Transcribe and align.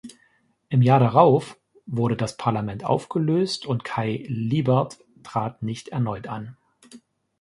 Im 0.69 0.81
Jahr 0.81 0.99
darauf 0.99 1.59
wurde 1.85 2.15
das 2.15 2.35
Parlament 2.35 2.83
aufgelöst 2.83 3.67
und 3.67 3.83
Kaj 3.83 4.25
Lyberth 4.29 4.97
trat 5.21 5.61
nicht 5.61 5.89
erneut 5.89 6.25
an. 6.25 6.57